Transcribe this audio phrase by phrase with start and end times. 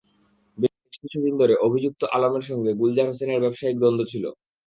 [0.57, 4.23] বেশ কিছুদিন ধরে অভিযুক্ত আলমের সঙ্গে গুলজার হোসেনের ব্যবসায়িক দ্বন্দ্ব ছিল।